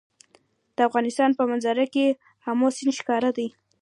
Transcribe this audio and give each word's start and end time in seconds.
د 0.75 0.77
افغانستان 0.89 1.29
په 1.37 1.43
منظره 1.49 1.85
کې 1.93 2.05
آمو 2.49 2.67
سیند 2.77 2.93
ښکاره 2.99 3.29
دی. 3.37 3.47